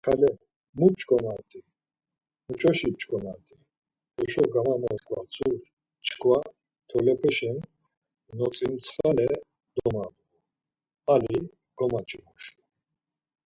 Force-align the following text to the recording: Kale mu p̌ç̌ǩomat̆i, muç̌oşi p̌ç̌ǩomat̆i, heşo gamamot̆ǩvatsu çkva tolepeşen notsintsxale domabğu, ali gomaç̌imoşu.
Kale 0.05 0.29
mu 0.77 0.87
p̌ç̌ǩomat̆i, 0.93 1.59
muç̌oşi 2.45 2.87
p̌ç̌ǩomat̆i, 2.95 3.55
heşo 4.15 4.43
gamamot̆ǩvatsu 4.53 5.47
çkva 6.05 6.39
tolepeşen 6.89 7.57
notsintsxale 8.37 9.27
domabğu, 9.75 10.23
ali 11.13 11.37
gomaç̌imoşu. 11.77 12.55